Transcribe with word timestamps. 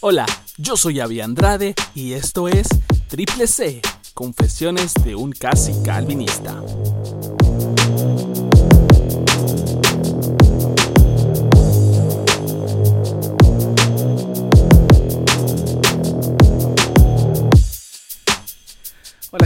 Hola, 0.00 0.26
yo 0.58 0.76
soy 0.76 1.00
Avi 1.00 1.22
Andrade 1.22 1.74
y 1.94 2.12
esto 2.12 2.48
es 2.48 2.68
Triple 3.08 3.46
C, 3.46 3.80
Confesiones 4.12 4.92
de 5.02 5.14
un 5.14 5.32
casi 5.32 5.72
calvinista. 5.82 6.62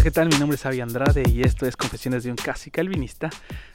¿Qué 0.03 0.11
tal? 0.11 0.29
Mi 0.29 0.39
nombre 0.39 0.55
es 0.55 0.65
Avi 0.65 0.81
Andrade 0.81 1.25
y 1.29 1.43
esto 1.43 1.67
es 1.67 1.77
Confesiones 1.77 2.25
de 2.25 2.31
un 2.31 2.37
casi 2.37 2.71
calvinista, 2.71 3.29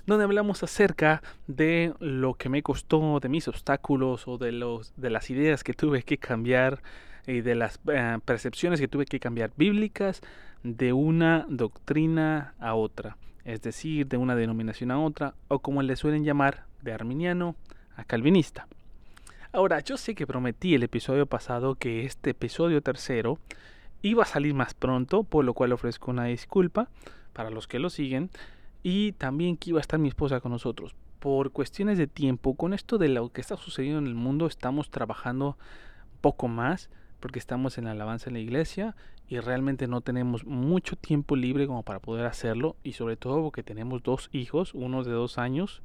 donde 0.08 0.24
hablamos 0.24 0.64
acerca 0.64 1.22
de 1.46 1.94
lo 2.00 2.34
que 2.34 2.50
me 2.50 2.64
costó, 2.64 3.20
de 3.20 3.30
mis 3.30 3.48
obstáculos 3.48 4.28
o 4.28 4.40
de, 4.40 4.52
los, 4.52 4.94
de 4.98 5.12
las 5.12 5.30
ideas 5.30 5.64
que 5.64 5.74
tuve 5.74 6.02
que 6.02 6.18
cambiar 6.18 6.82
y 7.28 7.42
de 7.42 7.54
las 7.54 7.80
eh, 7.92 8.18
percepciones 8.26 8.80
que 8.80 8.88
tuve 8.88 9.06
que 9.06 9.20
cambiar 9.20 9.52
bíblicas 9.56 10.22
de 10.64 10.94
una 10.94 11.46
doctrina 11.48 12.56
a 12.60 12.74
otra, 12.74 13.18
es 13.44 13.62
decir, 13.62 14.08
de 14.08 14.18
una 14.18 14.36
denominación 14.36 14.90
a 14.90 15.00
otra, 15.00 15.36
o 15.48 15.60
como 15.60 15.84
le 15.84 15.96
suelen 15.96 16.24
llamar, 16.24 16.64
de 16.82 16.92
arminiano 16.92 17.56
a 17.98 18.04
calvinista. 18.04 18.68
Ahora, 19.52 19.80
yo 19.82 19.96
sé 19.96 20.16
que 20.16 20.26
prometí 20.26 20.74
el 20.74 20.84
episodio 20.84 21.28
pasado 21.28 21.76
que 21.76 22.04
este 22.04 22.32
episodio 22.32 22.82
tercero 22.82 23.38
Iba 24.02 24.24
a 24.24 24.28
salir 24.28 24.54
más 24.54 24.74
pronto, 24.74 25.24
por 25.24 25.46
lo 25.46 25.54
cual 25.54 25.74
ofrezco 25.74 26.12
una 26.12 26.26
disculpa 26.26 26.90
para 27.34 27.50
los 27.50 27.68
que 27.68 27.80
lo 27.80 27.90
siguen. 27.90 28.30
Y 28.84 29.14
también 29.14 29.58
que 29.58 29.72
iba 29.72 29.80
a 29.80 29.82
estar 29.82 30.00
mi 30.00 30.10
esposa 30.10 30.40
con 30.42 30.52
nosotros. 30.52 30.96
Por 31.20 31.52
cuestiones 31.52 31.98
de 31.98 32.08
tiempo, 32.08 32.56
con 32.56 32.74
esto 32.74 32.98
de 32.98 33.10
lo 33.10 33.30
que 33.30 33.42
está 33.42 33.58
sucediendo 33.58 34.00
en 34.00 34.08
el 34.08 34.16
mundo, 34.16 34.46
estamos 34.46 34.92
trabajando 34.92 35.58
poco 36.22 36.48
más 36.48 36.90
porque 37.20 37.40
estamos 37.40 37.78
en 37.78 37.86
la 37.86 37.92
alabanza 37.92 38.30
en 38.30 38.36
la 38.36 38.40
iglesia 38.40 38.96
y 39.28 39.40
realmente 39.40 39.88
no 39.88 40.02
tenemos 40.02 40.46
mucho 40.46 40.96
tiempo 40.96 41.36
libre 41.36 41.66
como 41.66 41.84
para 41.84 42.00
poder 42.00 42.26
hacerlo 42.26 42.76
y 42.84 42.94
sobre 42.94 43.18
todo 43.18 43.42
porque 43.42 43.64
tenemos 43.64 44.04
dos 44.04 44.30
hijos, 44.32 44.74
uno 44.76 45.04
de 45.04 45.12
dos 45.12 45.38
años, 45.38 45.82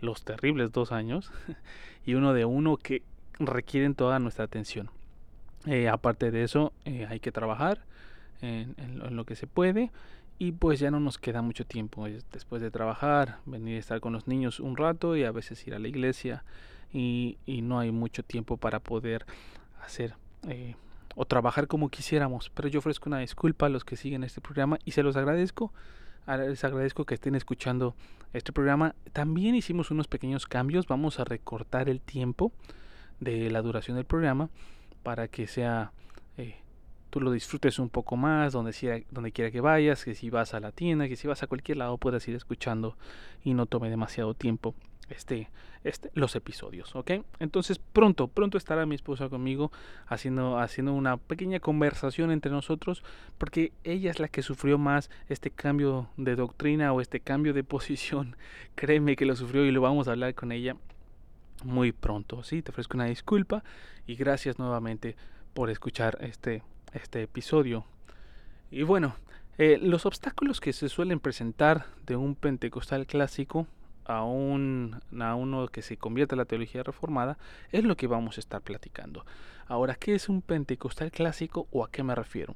los 0.00 0.24
terribles 0.24 0.72
dos 0.72 0.92
años, 0.92 1.32
y 2.06 2.14
uno 2.14 2.34
de 2.34 2.44
uno 2.44 2.76
que 2.76 3.02
requieren 3.38 3.94
toda 3.94 4.18
nuestra 4.18 4.44
atención. 4.44 4.90
Eh, 5.66 5.88
aparte 5.88 6.30
de 6.30 6.44
eso, 6.44 6.72
eh, 6.84 7.06
hay 7.08 7.20
que 7.20 7.32
trabajar 7.32 7.80
en, 8.42 8.74
lo 9.16 9.24
que 9.24 9.36
se 9.36 9.46
puede 9.46 9.90
y 10.38 10.52
pues 10.52 10.78
ya 10.78 10.90
no 10.90 11.00
nos 11.00 11.18
queda 11.18 11.40
mucho 11.42 11.64
tiempo. 11.64 12.06
Después 12.32 12.60
de 12.60 12.70
trabajar, 12.70 13.38
venir 13.46 13.76
a 13.76 13.80
estar 13.80 14.00
con 14.00 14.12
los 14.12 14.26
niños 14.26 14.60
un 14.60 14.76
rato 14.76 15.16
y 15.16 15.24
a 15.24 15.32
veces 15.32 15.66
ir 15.66 15.74
a 15.74 15.78
la 15.78 15.88
iglesia 15.88 16.44
y, 16.92 17.38
no 17.62 17.78
hay 17.78 17.90
mucho 17.90 18.22
tiempo 18.22 18.56
para 18.56 18.80
poder 18.80 19.24
hacer 19.82 20.14
eh, 20.48 20.76
o 21.14 21.24
trabajar 21.24 21.66
como 21.66 21.88
quisiéramos. 21.88 22.50
Pero 22.50 22.68
yo 22.68 22.80
ofrezco 22.80 23.08
una 23.08 23.20
disculpa 23.20 23.66
a 23.66 23.68
los 23.70 23.84
que 23.84 23.96
siguen 23.96 24.24
este 24.24 24.40
programa 24.40 24.78
y 24.84 24.90
se 24.90 25.02
los 25.02 25.16
agradezco. 25.16 25.72
Les 26.26 26.64
agradezco 26.64 27.04
que 27.04 27.14
estén 27.14 27.34
escuchando 27.34 27.94
este 28.32 28.52
programa. 28.52 28.94
También 29.12 29.54
hicimos 29.54 29.90
unos 29.90 30.08
pequeños 30.08 30.46
cambios. 30.46 30.86
Vamos 30.86 31.20
a 31.20 31.24
recortar 31.24 31.88
el 31.88 32.00
tiempo 32.00 32.52
de 33.20 33.50
la 33.50 33.62
duración 33.62 33.96
del 33.96 34.06
programa 34.06 34.50
para 35.04 35.28
que 35.28 35.46
sea 35.46 35.92
eh, 36.36 36.56
tú 37.10 37.20
lo 37.20 37.30
disfrutes 37.30 37.78
un 37.78 37.90
poco 37.90 38.16
más 38.16 38.52
donde, 38.52 38.72
sea, 38.72 39.00
donde 39.12 39.30
quiera 39.30 39.52
que 39.52 39.60
vayas, 39.60 40.04
que 40.04 40.16
si 40.16 40.30
vas 40.30 40.52
a 40.52 40.58
la 40.58 40.72
tienda, 40.72 41.06
que 41.06 41.14
si 41.14 41.28
vas 41.28 41.44
a 41.44 41.46
cualquier 41.46 41.76
lado 41.76 41.96
puedas 41.96 42.26
ir 42.26 42.34
escuchando 42.34 42.96
y 43.44 43.54
no 43.54 43.66
tome 43.66 43.88
demasiado 43.88 44.34
tiempo 44.34 44.74
este, 45.08 45.48
este, 45.84 46.10
los 46.14 46.34
episodios, 46.34 46.96
¿ok? 46.96 47.12
Entonces 47.38 47.78
pronto, 47.78 48.26
pronto 48.26 48.58
estará 48.58 48.84
mi 48.84 48.96
esposa 48.96 49.28
conmigo 49.28 49.70
haciendo, 50.08 50.58
haciendo 50.58 50.92
una 50.92 51.16
pequeña 51.16 51.60
conversación 51.60 52.32
entre 52.32 52.50
nosotros, 52.50 53.04
porque 53.38 53.72
ella 53.84 54.10
es 54.10 54.18
la 54.18 54.26
que 54.26 54.42
sufrió 54.42 54.76
más 54.76 55.08
este 55.28 55.50
cambio 55.50 56.08
de 56.16 56.34
doctrina 56.34 56.92
o 56.92 57.00
este 57.00 57.20
cambio 57.20 57.54
de 57.54 57.62
posición. 57.74 58.34
Créeme 58.74 59.14
que 59.14 59.24
lo 59.24 59.36
sufrió 59.36 59.64
y 59.64 59.70
lo 59.70 59.82
vamos 59.82 60.08
a 60.08 60.12
hablar 60.12 60.34
con 60.34 60.50
ella 60.50 60.76
muy 61.64 61.92
pronto. 61.92 62.42
Sí, 62.42 62.62
te 62.62 62.70
ofrezco 62.70 62.96
una 62.96 63.06
disculpa 63.06 63.64
y 64.06 64.14
gracias 64.14 64.58
nuevamente 64.58 65.16
por 65.54 65.70
escuchar 65.70 66.18
este, 66.20 66.62
este 66.92 67.22
episodio. 67.22 67.84
Y 68.70 68.82
bueno, 68.82 69.16
eh, 69.58 69.78
los 69.80 70.06
obstáculos 70.06 70.60
que 70.60 70.72
se 70.72 70.88
suelen 70.88 71.20
presentar 71.20 71.86
de 72.06 72.16
un 72.16 72.34
pentecostal 72.34 73.06
clásico 73.06 73.66
a, 74.04 74.24
un, 74.24 75.00
a 75.20 75.34
uno 75.34 75.68
que 75.68 75.82
se 75.82 75.96
convierte 75.96 76.34
en 76.34 76.38
la 76.38 76.44
teología 76.44 76.82
reformada 76.82 77.38
es 77.70 77.84
lo 77.84 77.96
que 77.96 78.06
vamos 78.06 78.36
a 78.36 78.40
estar 78.40 78.62
platicando. 78.62 79.24
Ahora, 79.66 79.94
¿qué 79.94 80.14
es 80.14 80.28
un 80.28 80.42
pentecostal 80.42 81.10
clásico 81.10 81.68
o 81.70 81.84
a 81.84 81.90
qué 81.90 82.02
me 82.02 82.14
refiero? 82.14 82.54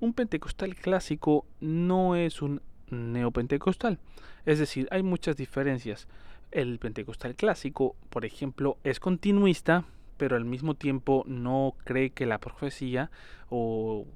Un 0.00 0.12
pentecostal 0.14 0.74
clásico 0.74 1.46
no 1.60 2.16
es 2.16 2.42
un 2.42 2.60
neopentecostal. 2.90 3.98
Es 4.44 4.58
decir, 4.58 4.88
hay 4.90 5.02
muchas 5.02 5.36
diferencias. 5.36 6.08
El 6.52 6.78
pentecostal 6.78 7.34
clásico, 7.34 7.96
por 8.10 8.26
ejemplo, 8.26 8.76
es 8.84 9.00
continuista, 9.00 9.84
pero 10.18 10.36
al 10.36 10.44
mismo 10.44 10.74
tiempo 10.74 11.24
no 11.26 11.74
cree 11.84 12.10
que 12.10 12.26
la 12.26 12.38
profecía 12.38 13.10
o, 13.48 14.06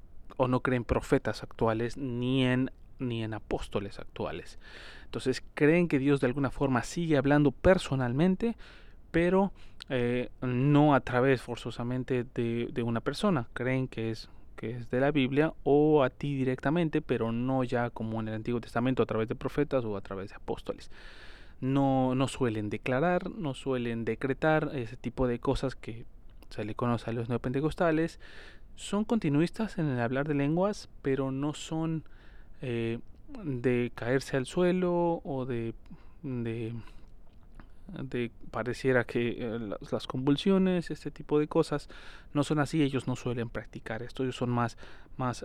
no 0.46 0.60
cree 0.60 0.76
en 0.76 0.84
profetas 0.84 1.42
actuales 1.42 1.96
ni 1.96 2.44
en, 2.44 2.70
ni 2.98 3.24
en 3.24 3.32
apóstoles 3.32 3.98
actuales. 3.98 4.58
Entonces 5.06 5.42
creen 5.54 5.88
que 5.88 5.98
Dios 5.98 6.20
de 6.20 6.26
alguna 6.26 6.50
forma 6.50 6.82
sigue 6.82 7.16
hablando 7.16 7.52
personalmente, 7.52 8.54
pero 9.10 9.50
eh, 9.88 10.28
no 10.42 10.94
a 10.94 11.00
través 11.00 11.40
forzosamente 11.40 12.26
de, 12.34 12.68
de, 12.70 12.82
una 12.82 13.00
persona. 13.00 13.48
Creen 13.54 13.88
que 13.88 14.10
es, 14.10 14.28
que 14.56 14.72
es 14.72 14.90
de 14.90 15.00
la 15.00 15.10
Biblia 15.10 15.54
o 15.64 16.02
a 16.02 16.10
ti 16.10 16.36
directamente, 16.36 17.00
pero 17.00 17.32
no 17.32 17.64
ya 17.64 17.88
como 17.88 18.20
en 18.20 18.28
el 18.28 18.34
Antiguo 18.34 18.60
Testamento 18.60 19.02
a 19.02 19.06
través 19.06 19.26
de 19.26 19.36
profetas 19.36 19.86
o 19.86 19.96
a 19.96 20.02
través 20.02 20.28
de 20.28 20.36
apóstoles 20.36 20.90
no, 21.60 22.14
no 22.14 22.28
suelen 22.28 22.70
declarar, 22.70 23.30
no 23.30 23.54
suelen 23.54 24.04
decretar 24.04 24.70
ese 24.74 24.96
tipo 24.96 25.26
de 25.26 25.38
cosas 25.38 25.74
que 25.74 26.04
se 26.50 26.64
le 26.64 26.74
conoce 26.74 27.10
a 27.10 27.12
los 27.12 27.28
neopentecostales. 27.28 28.20
Son 28.74 29.04
continuistas 29.04 29.78
en 29.78 29.86
el 29.86 30.00
hablar 30.00 30.28
de 30.28 30.34
lenguas, 30.34 30.88
pero 31.02 31.30
no 31.30 31.54
son 31.54 32.04
eh, 32.60 32.98
de 33.42 33.90
caerse 33.94 34.36
al 34.36 34.46
suelo 34.46 35.22
o 35.24 35.46
de, 35.46 35.74
de, 36.22 36.74
pareciera 38.50 39.04
que 39.04 39.36
eh, 39.38 39.76
las, 39.90 40.06
convulsiones, 40.06 40.90
este 40.90 41.10
tipo 41.10 41.38
de 41.38 41.48
cosas, 41.48 41.88
no 42.34 42.44
son 42.44 42.58
así. 42.58 42.82
Ellos 42.82 43.06
no 43.06 43.16
suelen 43.16 43.48
practicar 43.48 44.02
esto, 44.02 44.22
ellos 44.22 44.36
son 44.36 44.50
más, 44.50 44.76
más 45.16 45.44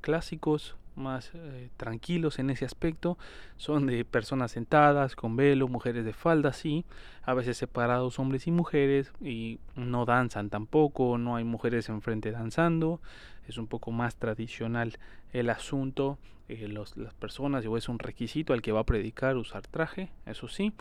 clásicos, 0.00 0.76
más 0.96 1.30
eh, 1.34 1.70
tranquilos 1.76 2.38
en 2.38 2.50
ese 2.50 2.64
aspecto. 2.64 3.18
Son 3.56 3.86
de 3.86 4.04
personas 4.04 4.52
sentadas, 4.52 5.16
con 5.16 5.36
velo, 5.36 5.68
mujeres 5.68 6.04
de 6.04 6.12
falda, 6.12 6.52
sí. 6.52 6.84
A 7.22 7.34
veces 7.34 7.56
separados 7.56 8.18
hombres 8.18 8.46
y 8.46 8.50
mujeres. 8.50 9.12
Y 9.20 9.58
no 9.76 10.04
danzan 10.04 10.50
tampoco, 10.50 11.18
no 11.18 11.36
hay 11.36 11.44
mujeres 11.44 11.88
enfrente 11.88 12.30
danzando. 12.30 13.00
Es 13.48 13.58
un 13.58 13.66
poco 13.66 13.90
más 13.90 14.16
tradicional 14.16 14.98
el 15.32 15.50
asunto. 15.50 16.18
Eh, 16.48 16.68
los, 16.68 16.96
las 16.96 17.14
personas, 17.14 17.64
o 17.64 17.76
es 17.76 17.88
un 17.88 17.98
requisito 17.98 18.52
al 18.52 18.60
que 18.60 18.72
va 18.72 18.80
a 18.80 18.84
predicar 18.84 19.36
usar 19.36 19.62
traje, 19.62 20.10
eso 20.26 20.46
sí. 20.48 20.74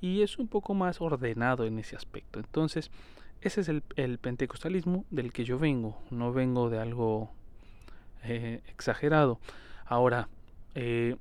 Y 0.00 0.20
es 0.20 0.38
un 0.38 0.46
poco 0.46 0.74
más 0.74 1.00
ordenado 1.00 1.64
en 1.64 1.78
ese 1.78 1.96
aspecto. 1.96 2.38
Entonces, 2.38 2.90
ese 3.40 3.62
es 3.62 3.68
el, 3.68 3.82
el 3.96 4.18
pentecostalismo 4.18 5.06
del 5.10 5.32
que 5.32 5.44
yo 5.44 5.58
vengo. 5.58 5.98
No 6.10 6.32
vengo 6.32 6.68
de 6.68 6.78
algo 6.80 7.30
eh, 8.24 8.62
exagerado. 8.68 9.38
Ahora, 9.84 10.28
eh, 10.74 11.16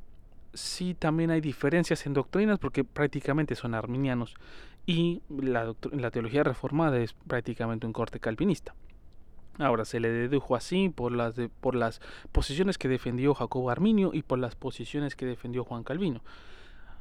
sí 0.54 0.96
también 0.96 1.32
hay 1.32 1.42
diferencias 1.42 2.06
en 2.06 2.14
doctrinas 2.14 2.60
porque 2.60 2.84
prácticamente 2.84 3.56
son 3.56 3.76
arminianos 3.76 4.36
y 4.86 5.22
la, 5.30 5.74
teología 6.12 6.44
reformada 6.44 6.98
es 7.00 7.14
prácticamente 7.14 7.86
un 7.86 7.94
corte 7.94 8.20
calvinista. 8.20 8.76
Ahora 9.58 9.86
se 9.86 10.00
le 10.00 10.10
dedujo 10.10 10.56
así 10.56 10.90
por 10.90 11.12
las, 11.12 11.36
por 11.62 11.76
las 11.76 12.02
posiciones 12.32 12.78
que 12.78 12.90
defendió 12.90 13.34
Jacobo 13.34 13.70
Arminio 13.70 14.12
y 14.14 14.22
por 14.22 14.38
las 14.38 14.56
posiciones 14.56 15.16
que 15.16 15.26
defendió 15.26 15.64
Juan 15.64 15.84
Calvino. 15.84 16.22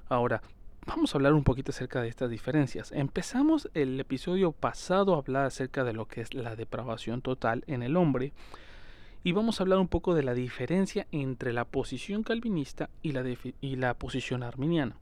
Ahora, 0.09 0.41
vamos 0.87 1.15
a 1.15 1.19
hablar 1.19 1.35
un 1.35 1.43
poquito 1.45 1.73
acerca 1.73 2.01
de 2.01 2.09
estas 2.09 2.31
diferencias. 2.31 2.93
Empezamos 2.93 3.69
el 3.75 3.99
episodio 3.99 4.53
pasado 4.53 5.15
a 5.15 5.19
hablar 5.19 5.47
acerca 5.47 5.83
de 5.83 5.95
lo 5.95 6.07
que 6.07 6.21
es 6.21 6.33
la 6.33 6.55
depravación 6.57 7.23
total 7.23 7.65
en 7.67 7.83
el 7.83 7.97
hombre 7.97 8.33
y 9.25 9.33
vamos 9.33 9.59
a 9.59 9.63
hablar 9.63 9.79
un 9.79 9.89
poco 9.89 10.15
de 10.15 10.23
la 10.23 10.35
diferencia 10.35 11.07
entre 11.11 11.55
la 11.55 11.65
posición 11.65 12.23
calvinista 12.23 12.91
y 13.03 13.13
la, 13.13 13.25
y 13.63 13.77
la 13.77 13.95
posición 13.95 14.43
arminiana. 14.43 14.97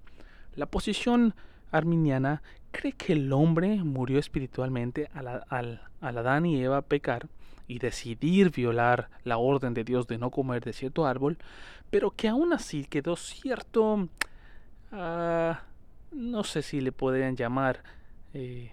La 0.54 0.66
posición 0.66 1.34
arminiana 1.72 2.40
cree 2.70 2.92
que 2.92 3.14
el 3.14 3.32
hombre 3.32 3.82
murió 3.82 4.20
espiritualmente 4.20 5.10
al, 5.12 5.42
al, 5.48 5.80
Adán 6.00 6.46
y 6.46 6.62
Eva 6.62 6.82
pecar 6.82 7.26
y 7.66 7.80
decidir 7.80 8.50
violar 8.50 9.10
la 9.24 9.38
orden 9.38 9.74
de 9.74 9.82
Dios 9.82 10.06
de 10.06 10.19
no 10.19 10.30
comer 10.30 10.62
de 10.64 10.72
cierto 10.72 11.04
árbol, 11.04 11.36
pero 11.90 12.12
que 12.12 12.28
aún 12.28 12.52
así 12.52 12.84
quedó 12.84 13.16
cierto, 13.16 14.08
ah, 14.92 15.62
no 16.12 16.44
sé 16.44 16.62
si 16.62 16.80
le 16.80 16.92
podrían 16.92 17.34
llamar 17.34 17.82
eh, 18.34 18.72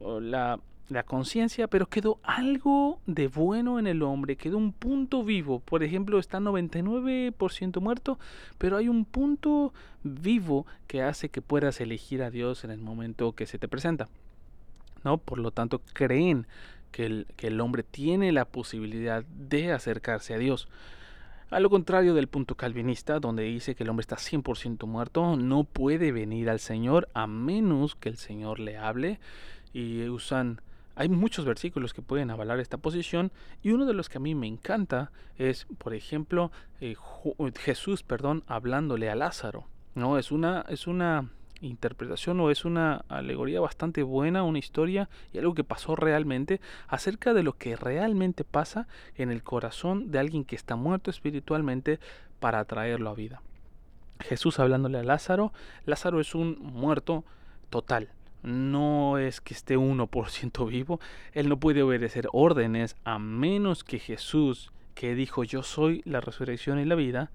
la 0.00 0.60
la 0.88 1.02
conciencia, 1.02 1.68
pero 1.68 1.86
quedó 1.86 2.18
algo 2.22 3.00
de 3.06 3.28
bueno 3.28 3.78
en 3.78 3.86
el 3.86 4.02
hombre, 4.02 4.36
quedó 4.36 4.56
un 4.56 4.72
punto 4.72 5.22
vivo. 5.22 5.60
Por 5.60 5.82
ejemplo, 5.82 6.18
está 6.18 6.38
99% 6.38 7.80
muerto, 7.80 8.18
pero 8.56 8.76
hay 8.76 8.88
un 8.88 9.04
punto 9.04 9.72
vivo 10.02 10.66
que 10.86 11.02
hace 11.02 11.28
que 11.28 11.42
puedas 11.42 11.80
elegir 11.80 12.22
a 12.22 12.30
Dios 12.30 12.64
en 12.64 12.70
el 12.70 12.80
momento 12.80 13.32
que 13.32 13.46
se 13.46 13.58
te 13.58 13.68
presenta. 13.68 14.08
¿No? 15.04 15.18
Por 15.18 15.38
lo 15.38 15.50
tanto, 15.50 15.80
creen 15.92 16.46
que 16.90 17.06
el, 17.06 17.26
que 17.36 17.48
el 17.48 17.60
hombre 17.60 17.82
tiene 17.82 18.32
la 18.32 18.46
posibilidad 18.46 19.24
de 19.24 19.72
acercarse 19.72 20.34
a 20.34 20.38
Dios. 20.38 20.68
A 21.50 21.60
lo 21.60 21.70
contrario 21.70 22.14
del 22.14 22.28
punto 22.28 22.56
calvinista, 22.56 23.20
donde 23.20 23.44
dice 23.44 23.74
que 23.74 23.84
el 23.84 23.90
hombre 23.90 24.02
está 24.02 24.16
100% 24.16 24.86
muerto, 24.86 25.36
no 25.36 25.64
puede 25.64 26.12
venir 26.12 26.50
al 26.50 26.60
Señor 26.60 27.08
a 27.14 27.26
menos 27.26 27.94
que 27.94 28.08
el 28.08 28.16
Señor 28.16 28.58
le 28.60 28.76
hable 28.76 29.18
y 29.72 30.06
usan 30.08 30.60
hay 30.98 31.08
muchos 31.08 31.44
versículos 31.44 31.94
que 31.94 32.02
pueden 32.02 32.32
avalar 32.32 32.58
esta 32.58 32.76
posición 32.76 33.30
y 33.62 33.70
uno 33.70 33.86
de 33.86 33.94
los 33.94 34.08
que 34.08 34.18
a 34.18 34.20
mí 34.20 34.34
me 34.34 34.48
encanta 34.48 35.12
es, 35.36 35.68
por 35.78 35.94
ejemplo, 35.94 36.50
eh, 36.80 36.96
Jesús, 37.56 38.02
perdón, 38.02 38.42
hablándole 38.48 39.08
a 39.08 39.14
Lázaro. 39.14 39.68
No, 39.94 40.18
es 40.18 40.32
una 40.32 40.64
es 40.68 40.88
una 40.88 41.30
interpretación 41.60 42.40
o 42.40 42.50
es 42.50 42.64
una 42.64 43.04
alegoría 43.08 43.60
bastante 43.60 44.02
buena, 44.02 44.42
una 44.42 44.58
historia 44.58 45.08
y 45.32 45.38
algo 45.38 45.54
que 45.54 45.62
pasó 45.62 45.94
realmente 45.94 46.60
acerca 46.88 47.32
de 47.32 47.44
lo 47.44 47.52
que 47.52 47.76
realmente 47.76 48.42
pasa 48.42 48.88
en 49.14 49.30
el 49.30 49.44
corazón 49.44 50.10
de 50.10 50.18
alguien 50.18 50.44
que 50.44 50.56
está 50.56 50.74
muerto 50.74 51.12
espiritualmente 51.12 52.00
para 52.40 52.64
traerlo 52.64 53.10
a 53.10 53.14
vida. 53.14 53.40
Jesús 54.18 54.58
hablándole 54.58 54.98
a 54.98 55.04
Lázaro, 55.04 55.52
Lázaro 55.84 56.20
es 56.20 56.34
un 56.34 56.58
muerto 56.60 57.24
total, 57.70 58.08
no 58.42 59.18
es 59.18 59.40
que 59.40 59.54
esté 59.54 59.76
1% 59.76 60.68
vivo, 60.68 61.00
él 61.32 61.48
no 61.48 61.58
puede 61.58 61.82
obedecer 61.82 62.28
órdenes 62.32 62.96
a 63.04 63.18
menos 63.18 63.84
que 63.84 63.98
Jesús, 63.98 64.72
que 64.94 65.14
dijo 65.14 65.44
yo 65.44 65.62
soy 65.62 66.02
la 66.04 66.20
resurrección 66.20 66.78
y 66.78 66.84
la 66.84 66.94
vida, 66.94 67.30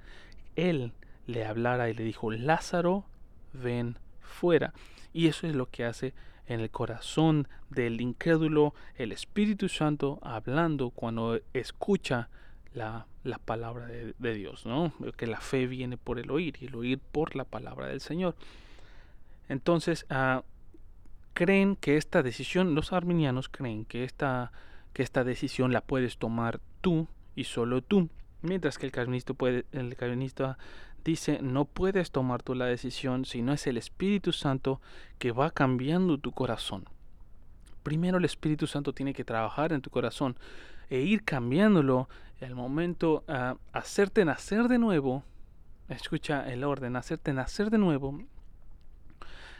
él 0.55 0.93
le 1.25 1.45
hablara 1.45 1.89
y 1.89 1.93
le 1.93 2.03
dijo 2.03 2.31
Lázaro, 2.31 3.05
ven 3.53 3.97
fuera. 4.21 4.73
Y 5.13 5.27
eso 5.27 5.47
es 5.47 5.55
lo 5.55 5.69
que 5.69 5.85
hace 5.85 6.13
en 6.47 6.59
el 6.59 6.69
corazón 6.69 7.47
del 7.69 8.01
incrédulo 8.01 8.73
el 8.95 9.11
Espíritu 9.11 9.69
Santo 9.69 10.19
hablando 10.21 10.89
cuando 10.89 11.39
escucha 11.53 12.29
la, 12.73 13.07
la 13.23 13.37
palabra 13.37 13.87
de, 13.87 14.33
Dios, 14.33 14.65
¿no? 14.65 14.91
Que 15.15 15.27
la 15.27 15.39
fe 15.39 15.67
viene 15.67 15.97
por 15.97 16.19
el 16.19 16.31
oír 16.31 16.57
y 16.59 16.65
el 16.65 16.75
oír 16.75 16.99
por 16.99 17.35
la 17.35 17.45
palabra 17.45 17.87
del 17.87 18.01
Señor. 18.01 18.35
Entonces, 19.47 20.05
uh, 20.09 20.41
creen 21.33 21.75
que 21.75 21.97
esta 21.97 22.23
decisión, 22.23 22.75
los 22.75 22.93
arminianos 22.93 23.49
creen 23.49 23.85
que 23.85 24.03
esta, 24.03 24.51
que 24.93 25.03
esta 25.03 25.23
decisión 25.23 25.73
la 25.73 25.81
puedes 25.81 26.17
tomar 26.17 26.59
tú 26.81 27.07
y 27.35 27.45
solo 27.45 27.81
tú, 27.81 28.09
mientras 28.41 28.77
que 28.77 28.85
el 28.85 28.91
calvinista, 28.91 29.33
el 29.71 29.95
dice 31.03 31.39
no 31.41 31.65
puedes 31.65 32.11
tomar 32.11 32.43
tú 32.43 32.55
la 32.55 32.65
decisión 32.65 33.25
si 33.25 33.41
no 33.41 33.53
es 33.53 33.67
el 33.67 33.77
Espíritu 33.77 34.31
Santo 34.31 34.79
que 35.17 35.31
va 35.31 35.51
cambiando 35.51 36.17
tu 36.17 36.31
corazón. 36.31 36.85
Primero 37.83 38.17
el 38.17 38.25
Espíritu 38.25 38.67
Santo 38.67 38.93
tiene 38.93 39.13
que 39.13 39.25
trabajar 39.25 39.73
en 39.73 39.81
tu 39.81 39.89
corazón 39.89 40.37
e 40.89 40.99
ir 40.99 41.23
cambiándolo 41.23 42.07
el 42.39 42.55
momento 42.55 43.23
a 43.27 43.57
hacerte 43.73 44.23
nacer 44.23 44.67
de 44.67 44.77
nuevo. 44.77 45.23
Escucha 45.89 46.49
el 46.51 46.63
orden, 46.63 46.95
hacerte 46.95 47.33
nacer 47.33 47.69
de 47.69 47.77
nuevo 47.77 48.23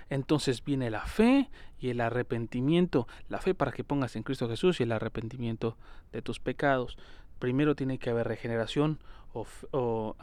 entonces 0.10 0.64
viene 0.64 0.90
la 0.90 1.06
fe 1.06 1.50
y 1.80 1.90
el 1.90 2.02
arrepentimiento. 2.02 3.08
La 3.30 3.40
fe 3.40 3.54
para 3.54 3.72
que 3.72 3.84
pongas 3.84 4.16
en 4.16 4.24
Cristo 4.24 4.48
Jesús 4.48 4.80
y 4.80 4.84
el 4.84 4.92
arrepentimiento 4.92 5.78
de 6.12 6.22
tus 6.22 6.40
pecados. 6.40 6.98
Primero 7.40 7.76
tiene 7.76 7.98
que 7.98 8.10
haber 8.10 8.28
regeneración 8.28 9.00
o, 9.34 10.16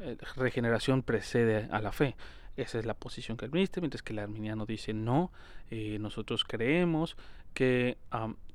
eh, 0.00 0.16
regeneración 0.36 1.02
precede 1.02 1.68
a 1.70 1.80
la 1.80 1.92
fe. 1.92 2.16
Esa 2.56 2.78
es 2.78 2.84
la 2.84 2.94
posición 2.94 3.36
que 3.36 3.46
calvinista, 3.46 3.80
mientras 3.80 4.02
que 4.02 4.12
el 4.12 4.18
arminiano 4.18 4.66
dice 4.66 4.92
no, 4.92 5.32
eh, 5.70 5.98
nosotros 5.98 6.44
creemos 6.44 7.16
que 7.54 7.96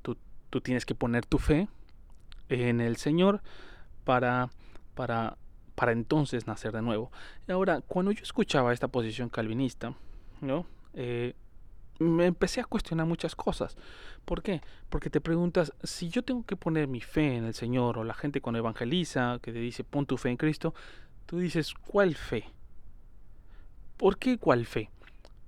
tú, 0.02 0.16
tienes 0.60 0.86
que 0.86 0.94
poner 0.94 1.26
tu 1.26 1.38
fe 1.38 1.68
en 2.48 2.80
el 2.80 2.96
Señor 2.96 3.42
para, 4.04 4.50
para, 4.94 5.36
para 5.74 5.92
entonces 5.92 6.46
nacer 6.46 6.72
de 6.72 6.82
nuevo. 6.82 7.10
Ahora, 7.48 7.80
cuando 7.80 8.12
yo 8.12 8.22
escuchaba 8.22 8.72
esta 8.72 8.88
posición 8.88 9.28
calvinista, 9.28 9.94
¿no? 10.40 10.66
Eh, 10.94 11.34
me 11.98 12.26
empecé 12.26 12.60
a 12.60 12.64
cuestionar 12.64 13.06
muchas 13.06 13.34
cosas. 13.34 13.76
¿Por 14.24 14.42
qué? 14.42 14.60
Porque 14.88 15.10
te 15.10 15.20
preguntas, 15.20 15.72
si 15.82 16.08
yo 16.08 16.22
tengo 16.22 16.44
que 16.44 16.56
poner 16.56 16.86
mi 16.86 17.00
fe 17.00 17.36
en 17.36 17.44
el 17.44 17.54
Señor 17.54 17.98
o 17.98 18.04
la 18.04 18.14
gente 18.14 18.40
cuando 18.40 18.58
evangeliza, 18.58 19.38
que 19.42 19.52
te 19.52 19.58
dice 19.58 19.84
pon 19.84 20.06
tu 20.06 20.16
fe 20.16 20.30
en 20.30 20.36
Cristo, 20.36 20.74
tú 21.26 21.38
dices, 21.38 21.74
¿cuál 21.74 22.14
fe? 22.14 22.44
¿Por 23.96 24.18
qué 24.18 24.38
cuál 24.38 24.64
fe? 24.64 24.90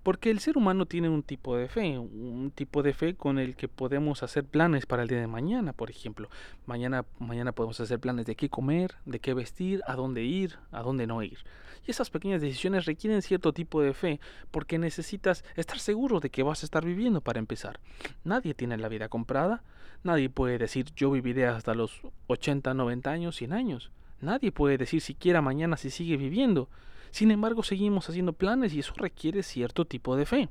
Porque 0.03 0.31
el 0.31 0.41
ser 0.41 0.57
humano 0.57 0.87
tiene 0.87 1.11
un 1.11 1.23
tipo 1.23 1.57
de 1.57 1.69
fe, 1.69 1.99
un 1.99 2.53
tipo 2.55 2.83
de 2.83 2.95
fe 2.95 3.15
con 3.15 3.39
el 3.39 3.55
que 3.55 3.69
podemos 3.69 4.23
hacer 4.23 4.45
planes 4.45 4.87
para 4.87 5.03
el 5.03 5.09
día 5.09 5.21
de 5.21 5.27
mañana, 5.27 5.75
por 5.75 5.91
ejemplo. 5.91 6.31
Mañana, 6.65 7.05
mañana 7.19 7.53
podemos 7.53 7.79
hacer 7.81 8.01
planes 8.01 8.25
de 8.25 8.35
qué 8.35 8.49
comer, 8.49 8.95
de 9.05 9.21
qué 9.21 9.35
vestir, 9.35 9.83
a 9.87 9.97
dónde 9.97 10.25
ir, 10.25 10.57
a 10.73 10.83
dónde 10.83 11.07
no 11.07 11.23
ir. 11.23 11.39
Y 11.87 11.91
esas 11.91 12.11
pequeñas 12.11 12.41
decisiones 12.41 12.87
requieren 12.87 13.23
cierto 13.23 13.53
tipo 13.53 13.83
de 13.83 13.95
fe 13.95 14.21
porque 14.51 14.79
necesitas 14.79 15.45
estar 15.57 15.79
seguro 15.79 16.21
de 16.21 16.31
que 16.31 16.43
vas 16.43 16.63
a 16.63 16.67
estar 16.67 16.85
viviendo 16.85 17.21
para 17.21 17.39
empezar. 17.39 17.81
Nadie 18.25 18.55
tiene 18.55 18.79
la 18.79 18.89
vida 18.89 19.09
comprada, 19.09 19.63
nadie 20.03 20.31
puede 20.31 20.59
decir 20.59 20.87
yo 20.97 21.11
viviré 21.11 21.47
hasta 21.47 21.75
los 21.75 22.03
80, 22.27 22.73
90 22.75 23.11
años, 23.11 23.37
100 23.37 23.53
años. 23.53 23.91
Nadie 24.21 24.53
puede 24.53 24.77
decir 24.77 25.01
siquiera 25.01 25.41
mañana 25.41 25.77
si 25.77 25.91
sigue 25.91 26.17
viviendo. 26.17 26.69
Sin 27.11 27.31
embargo, 27.31 27.63
seguimos 27.63 28.09
haciendo 28.09 28.33
planes 28.33 28.75
y 28.75 28.81
eso 28.81 28.95
requiere 28.97 29.43
cierto 29.43 29.85
tipo 29.85 30.17
de 30.17 30.27
fe. 30.27 30.49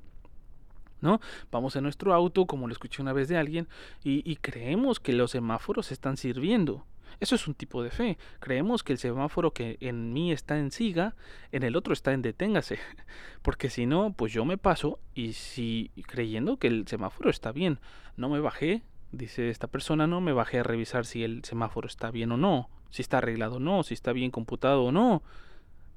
¿No? 1.01 1.21
Vamos 1.50 1.75
en 1.77 1.83
nuestro 1.83 2.13
auto, 2.13 2.45
como 2.45 2.67
lo 2.67 2.73
escuché 2.73 3.01
una 3.01 3.13
vez 3.13 3.29
de 3.29 3.38
alguien, 3.38 3.69
y, 4.03 4.35
creemos 4.38 5.00
que 5.00 5.13
los 5.13 5.31
semáforos 5.31 5.91
están 5.94 6.17
sirviendo. 6.17 6.85
Eso 7.21 7.35
es 7.35 7.47
un 7.47 7.53
tipo 7.53 7.81
de 7.83 7.89
fe. 7.89 8.17
Creemos 8.39 8.83
que 8.83 8.94
el 8.94 9.00
semáforo 9.00 9.51
que 9.51 9.77
en 9.79 10.13
mí 10.13 10.31
está 10.31 10.57
en 10.57 10.71
siga, 10.71 11.15
en 11.51 11.63
el 11.63 11.75
otro 11.75 11.94
está 11.94 12.11
en 12.13 12.21
deténgase. 12.21 12.79
Porque 13.41 13.69
si 13.69 13.85
no, 13.85 14.13
pues 14.13 14.33
yo 14.33 14.45
me 14.45 14.57
paso 14.57 15.00
y 15.15 15.33
si 15.33 15.91
creyendo 16.07 16.57
que 16.57 16.67
el 16.67 16.88
semáforo 16.88 17.29
está 17.29 17.51
bien, 17.51 17.79
no 18.15 18.29
me 18.29 18.39
bajé, 18.39 18.84
dice 19.12 19.50
esta 19.50 19.67
persona, 19.67 20.07
no 20.07 20.22
me 20.22 20.34
bajé 20.34 20.60
a 20.60 20.63
revisar 20.63 21.05
si 21.05 21.24
el 21.24 21.43
semáforo 21.43 21.88
está 21.88 22.12
bien 22.12 22.31
o 22.31 22.38
no, 22.38 22.69
si 22.89 23.01
está 23.01 23.17
arreglado 23.17 23.55
o 23.55 23.60
no, 23.60 23.84
si 23.84 23.93
está 23.93 24.13
bien 24.13 24.31
computado 24.31 24.84
o 24.84 24.91
no. 24.91 25.24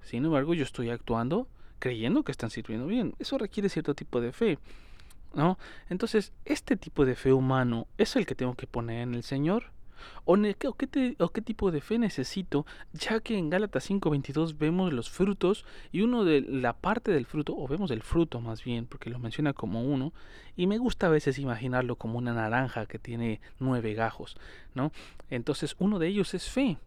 Sin 0.02 0.24
embargo, 0.24 0.54
yo 0.54 0.64
estoy 0.64 0.90
actuando 0.90 1.48
creyendo 1.78 2.22
que 2.22 2.32
están 2.32 2.50
sirviendo 2.50 2.86
bien. 2.86 3.14
Eso 3.18 3.38
requiere 3.38 3.68
cierto 3.68 3.94
tipo 3.94 4.20
de 4.20 4.32
fe. 4.32 4.58
¿No? 5.34 5.58
Entonces, 5.88 6.32
este 6.44 6.76
tipo 6.76 7.04
de 7.06 7.16
fe 7.16 7.32
humano 7.32 7.86
es 7.96 8.16
el 8.16 8.26
que 8.26 8.34
tengo 8.34 8.54
que 8.54 8.66
poner 8.66 9.02
en 9.02 9.14
el 9.14 9.22
Señor. 9.22 9.72
¿O, 10.24 10.36
qué, 10.36 11.42
tipo 11.42 11.70
de 11.70 11.80
fe 11.80 11.98
necesito? 11.98 12.66
Ya 12.92 13.20
que 13.20 13.36
en 13.36 13.50
Gálatas 13.50 13.88
5:22 13.88 14.58
vemos 14.58 14.92
los 14.92 15.10
frutos 15.10 15.64
y 15.90 16.02
uno 16.02 16.24
de 16.24 16.40
la 16.40 16.72
parte 16.72 17.12
del 17.12 17.26
fruto, 17.26 17.54
o 17.56 17.66
vemos 17.68 17.90
el 17.90 18.02
fruto 18.02 18.40
más 18.40 18.62
bien, 18.64 18.86
porque 18.86 19.10
lo 19.10 19.18
menciona 19.18 19.52
como 19.52 19.82
uno, 19.82 20.12
y 20.56 20.66
me 20.66 20.78
gusta 20.78 21.06
a 21.06 21.10
veces 21.10 21.38
imaginarlo 21.38 21.96
como 21.96 22.18
una 22.18 22.32
naranja 22.32 22.86
que 22.86 22.98
tiene 22.98 23.40
nueve 23.58 23.94
gajos, 23.94 24.36
¿no? 24.74 24.92
Entonces 25.30 25.76
uno 25.78 25.98
de 25.98 26.08
ellos 26.08 26.34
es 26.34 26.48
fe. 26.48 26.78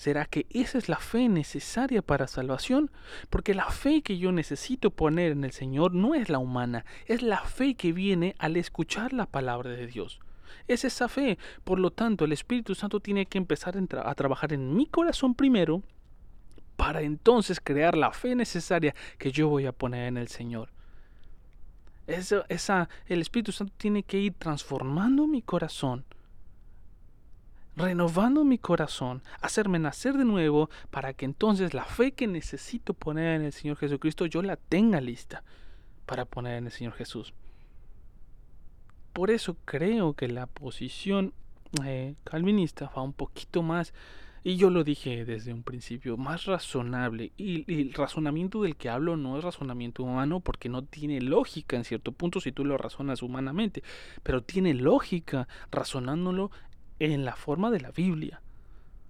¿Será 0.00 0.24
que 0.24 0.46
esa 0.48 0.78
es 0.78 0.88
la 0.88 0.96
fe 0.96 1.28
necesaria 1.28 2.00
para 2.00 2.26
salvación? 2.26 2.90
Porque 3.28 3.52
la 3.52 3.66
fe 3.66 4.00
que 4.00 4.16
yo 4.16 4.32
necesito 4.32 4.90
poner 4.90 5.32
en 5.32 5.44
el 5.44 5.52
Señor 5.52 5.92
no 5.92 6.14
es 6.14 6.30
la 6.30 6.38
humana, 6.38 6.86
es 7.04 7.20
la 7.20 7.44
fe 7.44 7.74
que 7.74 7.92
viene 7.92 8.34
al 8.38 8.56
escuchar 8.56 9.12
la 9.12 9.26
palabra 9.26 9.68
de 9.68 9.86
Dios. 9.86 10.18
Es 10.68 10.86
esa 10.86 11.10
fe. 11.10 11.36
Por 11.64 11.78
lo 11.78 11.90
tanto, 11.90 12.24
el 12.24 12.32
Espíritu 12.32 12.74
Santo 12.74 13.00
tiene 13.00 13.26
que 13.26 13.36
empezar 13.36 13.74
a, 13.76 14.14
trabajar 14.14 14.54
en 14.54 14.74
mi 14.74 14.86
corazón 14.86 15.34
primero 15.34 15.82
para 16.76 17.02
entonces 17.02 17.60
crear 17.62 17.94
la 17.94 18.10
fe 18.12 18.34
necesaria 18.34 18.94
que 19.18 19.32
yo 19.32 19.48
voy 19.48 19.66
a 19.66 19.72
poner 19.72 20.08
en 20.08 20.16
el 20.16 20.28
Señor. 20.28 20.70
esa, 22.06 22.88
el 23.04 23.20
Espíritu 23.20 23.52
Santo 23.52 23.74
tiene 23.76 24.02
que 24.02 24.18
ir 24.18 24.32
transformando 24.32 25.26
mi 25.26 25.42
corazón 25.42 26.06
renovando 27.80 28.44
mi 28.44 28.58
corazón, 28.58 29.22
hacerme 29.40 29.78
nacer 29.78 30.14
de 30.14 30.24
nuevo 30.24 30.70
para 30.90 31.14
que 31.14 31.24
entonces 31.24 31.74
la 31.74 31.84
fe 31.84 32.12
que 32.12 32.26
necesito 32.26 32.94
poner 32.94 33.36
en 33.36 33.46
el 33.46 33.52
Señor 33.52 33.76
Jesucristo 33.76 34.26
yo 34.26 34.42
la 34.42 34.56
tenga 34.56 35.00
lista 35.00 35.42
para 36.06 36.24
poner 36.24 36.58
en 36.58 36.66
el 36.66 36.72
Señor 36.72 36.92
Jesús. 36.94 37.32
Por 39.12 39.30
eso 39.30 39.56
creo 39.64 40.14
que 40.14 40.28
la 40.28 40.46
posición 40.46 41.34
eh, 41.84 42.14
calvinista 42.24 42.90
va 42.96 43.02
un 43.02 43.12
poquito 43.12 43.62
más 43.62 43.92
Y 44.42 44.56
yo 44.56 44.70
lo 44.70 44.84
dije 44.84 45.26
desde 45.26 45.52
un 45.52 45.62
principio, 45.62 46.16
más 46.16 46.46
razonable. 46.46 47.32
Y, 47.36 47.70
el 47.80 47.92
razonamiento 47.92 48.62
del 48.62 48.76
que 48.76 48.88
hablo 48.88 49.18
no 49.18 49.36
es 49.36 49.44
razonamiento 49.44 50.02
humano 50.02 50.40
porque 50.40 50.70
no 50.70 50.82
tiene 50.82 51.20
lógica 51.20 51.76
en 51.76 51.84
cierto 51.84 52.12
punto 52.12 52.40
si 52.40 52.50
tú 52.50 52.64
lo 52.64 52.78
razonas 52.78 53.22
humanamente, 53.22 53.82
pero 54.22 54.42
tiene 54.42 54.72
lógica 54.72 55.46
razonándolo 55.70 56.50
en 57.00 57.24
la 57.24 57.34
forma 57.34 57.70
de 57.70 57.80
la 57.80 57.90
Biblia. 57.90 58.40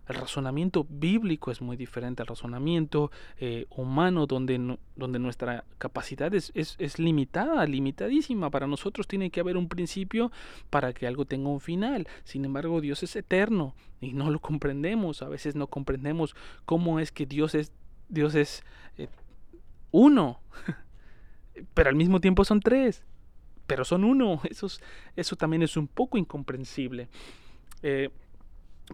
El 0.08 0.16
razonamiento 0.16 0.86
bíblico 0.88 1.52
es 1.52 1.60
muy 1.60 1.76
diferente 1.76 2.22
al 2.22 2.26
razonamiento 2.26 3.12
eh, 3.38 3.66
humano, 3.70 4.26
donde, 4.26 4.76
donde 4.96 5.18
nuestra 5.20 5.64
capacidad 5.78 6.34
es, 6.34 6.50
es, 6.54 6.98
limitada, 6.98 7.64
limitadísima. 7.64 8.50
Para 8.50 8.66
nosotros 8.66 9.06
tiene 9.06 9.30
que 9.30 9.38
haber 9.38 9.56
un 9.56 9.68
principio 9.68 10.32
para 10.68 10.92
que 10.92 11.06
algo 11.06 11.26
tenga 11.26 11.48
un 11.48 11.60
final. 11.60 12.08
Sin 12.24 12.44
embargo, 12.44 12.80
Dios 12.80 13.04
es 13.04 13.14
eterno 13.14 13.76
y 14.00 14.12
no 14.12 14.30
lo 14.30 14.40
comprendemos. 14.40 15.22
A 15.22 15.28
veces 15.28 15.54
no 15.54 15.68
comprendemos 15.68 16.34
cómo 16.64 16.98
es 16.98 17.12
que 17.12 17.26
Dios 17.26 17.54
es, 17.54 17.72
Dios 18.08 18.34
es 18.34 18.64
eh, 18.98 19.06
uno, 19.92 20.40
pero 21.74 21.88
al 21.88 21.94
mismo 21.94 22.20
tiempo 22.20 22.44
son 22.44 22.58
tres, 22.58 23.04
pero 23.68 23.84
son 23.84 24.02
uno. 24.02 24.40
Eso, 24.50 24.66
eso 25.14 25.36
también 25.36 25.62
es 25.62 25.76
un 25.76 25.86
poco 25.86 26.18
incomprensible. 26.18 27.08
Eh, 27.82 28.10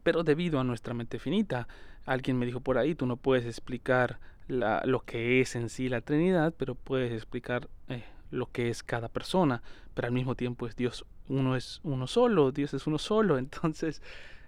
pero 0.02 0.24
debido 0.24 0.60
a 0.60 0.64
nuestra 0.64 0.94
mente 0.94 1.18
finita, 1.18 1.68
alguien 2.04 2.38
me 2.38 2.46
dijo 2.46 2.60
por 2.60 2.78
ahí, 2.78 2.94
tú 2.94 3.06
no 3.06 3.16
puedes 3.16 3.44
explicar 3.46 4.18
lo 4.48 5.00
que 5.00 5.40
es 5.40 5.56
en 5.56 5.68
sí 5.68 5.88
la 5.88 6.00
Trinidad, 6.00 6.54
pero 6.56 6.76
puedes 6.76 7.12
explicar 7.12 7.68
eh, 7.88 8.04
lo 8.30 8.46
que 8.46 8.70
es 8.70 8.82
cada 8.82 9.08
persona, 9.08 9.62
pero 9.94 10.06
al 10.06 10.14
mismo 10.14 10.34
tiempo 10.34 10.66
es 10.66 10.76
Dios 10.76 11.04
uno 11.28 11.56
es 11.56 11.80
uno 11.82 12.06
solo, 12.06 12.52
Dios 12.52 12.74
es 12.74 12.86
uno 12.86 12.98
solo, 12.98 13.38
entonces 13.38 14.02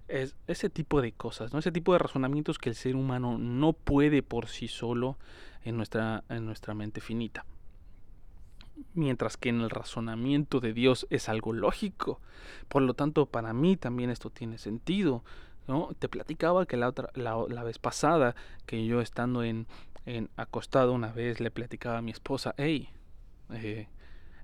es 0.07 0.37
ese 0.47 0.71
tipo 0.71 1.03
de 1.03 1.13
cosas, 1.13 1.53
¿no? 1.53 1.59
ese 1.59 1.73
tipo 1.73 1.93
de 1.93 1.99
razonamientos 1.99 2.59
que 2.59 2.71
el 2.71 2.75
ser 2.75 2.97
humano 2.97 3.37
no 3.39 3.73
puede 3.73 4.23
por 4.23 4.47
sí 4.49 4.69
solo 4.69 5.19
en 5.65 5.77
nuestra, 5.77 6.25
en 6.29 6.47
nuestra 6.47 6.75
mente 6.75 7.01
finita. 7.01 7.45
Mientras 8.95 9.37
que 9.37 9.49
en 9.49 9.61
el 9.61 9.71
razonamiento 9.71 10.61
de 10.61 10.73
Dios 10.73 11.07
es 11.11 11.29
algo 11.29 11.53
lógico. 11.53 12.21
Por 12.69 12.83
lo 12.83 12.95
tanto, 12.95 13.27
para 13.27 13.53
mí 13.53 13.77
también 13.77 14.11
esto 14.11 14.31
tiene 14.31 14.59
sentido. 14.59 15.25
¿no? 15.67 15.91
Te 15.99 16.09
platicaba 16.09 16.67
que 16.67 16.77
la, 16.77 16.89
otra, 16.89 17.11
la, 17.15 17.63
vez 17.63 17.79
pasada, 17.79 18.35
que 18.67 18.87
yo 18.87 19.01
estando 19.01 19.43
en, 19.45 19.67
en, 20.07 20.31
acostado 20.37 20.93
una 20.93 21.13
vez, 21.13 21.41
le 21.41 21.51
platicaba 21.51 21.99
a 21.99 22.03
mi 22.03 22.11
esposa, 22.11 22.55
hey, 22.57 22.89
eh, 23.53 23.89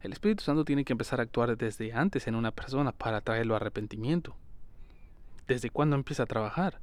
el 0.03 0.13
Espíritu 0.13 0.45
Santo 0.45 0.65
tiene 0.65 0.85
que 0.85 0.93
empezar 0.93 1.19
a 1.19 1.23
actuar 1.23 1.57
desde 1.57 1.93
antes 1.95 2.27
en 2.27 2.35
una 2.35 2.51
persona 2.51 2.93
para 2.93 3.23
traerlo 3.23 3.57
arrepentimiento. 3.57 4.37
¿Desde 5.47 5.71
cuándo 5.71 5.97
empieza 5.97 6.25
a 6.25 6.27
trabajar? 6.27 6.79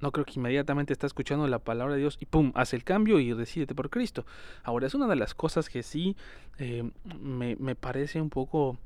No 0.00 0.12
creo 0.12 0.24
que 0.24 0.34
inmediatamente 0.36 0.92
está 0.92 1.06
escuchando 1.06 1.46
la 1.46 1.58
palabra 1.58 1.94
de 1.94 2.00
Dios 2.00 2.16
y 2.20 2.26
¡pum! 2.26 2.52
hace 2.54 2.76
el 2.76 2.84
cambio 2.84 3.18
y 3.18 3.32
decídete 3.32 3.74
por 3.74 3.90
Cristo. 3.90 4.24
Ahora, 4.62 4.86
es 4.86 4.94
una 4.94 5.06
de 5.06 5.16
las 5.16 5.34
cosas 5.34 5.68
que 5.68 5.82
sí 5.82 6.16
eh, 6.58 6.90
me, 7.20 7.56
me, 7.56 7.74
parece 7.74 8.20
un 8.20 8.30
poco 8.30 8.78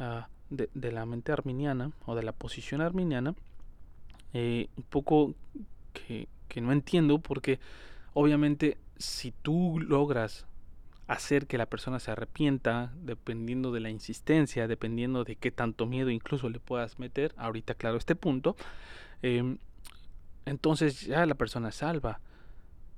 uh, 0.00 0.22
de, 0.50 0.70
de, 0.74 0.92
la 0.92 1.06
mente 1.06 1.32
arminiana 1.32 1.92
o 2.06 2.14
de 2.14 2.22
la 2.22 2.32
posición 2.32 2.80
arminiana 2.80 3.34
eh, 4.32 4.68
un 4.76 4.84
poco 4.84 5.34
que, 5.92 6.28
que 6.48 6.60
no 6.60 6.72
entiendo 6.72 7.20
porque 7.20 7.60
obviamente 8.14 8.78
si 8.98 9.30
tú 9.30 9.78
logras 9.80 10.46
hacer 11.06 11.46
que 11.46 11.58
la 11.58 11.66
persona 11.66 12.00
se 12.00 12.10
arrepienta, 12.10 12.92
dependiendo 13.02 13.70
de 13.72 13.80
la 13.80 13.90
insistencia, 13.90 14.66
dependiendo 14.66 15.24
de 15.24 15.36
qué 15.36 15.50
tanto 15.50 15.86
miedo 15.86 16.10
incluso 16.10 16.48
le 16.48 16.58
puedas 16.58 16.98
meter, 16.98 17.34
ahorita 17.36 17.74
claro 17.74 17.96
este 17.96 18.16
punto, 18.16 18.56
eh, 19.22 19.56
entonces 20.46 21.02
ya 21.02 21.24
la 21.26 21.34
persona 21.34 21.70
es 21.70 21.76
salva. 21.76 22.20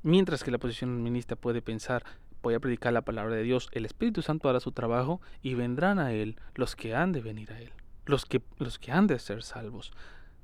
Mientras 0.03 0.45
que 0.45 0.51
la 0.51 0.59
posición 0.59 1.03
ministra 1.03 1.37
puede 1.37 1.63
pensar, 1.63 2.05
voy 2.43 2.55
a 2.55 2.61
predicar 2.61 2.93
la 2.93 3.03
palabra 3.03 3.35
de 3.35 3.43
Dios, 3.43 3.69
el 3.73 3.85
Espíritu 3.85 4.23
Santo 4.23 4.49
hará 4.49 4.61
su 4.61 4.73
trabajo 4.73 5.21
y 5.43 5.55
vendrán 5.55 5.99
a 5.99 6.13
él 6.13 6.37
los 6.55 6.77
que 6.77 6.95
han 6.95 7.13
de 7.13 7.21
venir 7.21 7.53
a 7.53 7.61
él, 7.61 7.73
los 8.05 8.25
que, 8.25 8.43
los 8.59 8.79
que 8.79 8.93
han 8.93 9.07
de 9.07 9.19
ser 9.19 9.43
salvos. 9.43 9.93